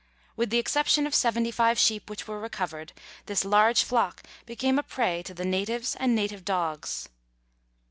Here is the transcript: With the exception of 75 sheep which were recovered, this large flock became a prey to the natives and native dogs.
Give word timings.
With 0.35 0.49
the 0.49 0.57
exception 0.57 1.05
of 1.05 1.13
75 1.13 1.77
sheep 1.77 2.09
which 2.09 2.27
were 2.27 2.39
recovered, 2.39 2.91
this 3.27 3.45
large 3.45 3.83
flock 3.83 4.23
became 4.47 4.79
a 4.79 4.83
prey 4.83 5.21
to 5.21 5.33
the 5.35 5.45
natives 5.45 5.95
and 5.95 6.15
native 6.15 6.43
dogs. 6.43 7.07